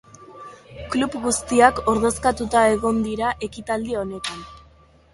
[0.95, 4.47] Klub guztiak ordezkatuta egon dira ekitaldi honetan.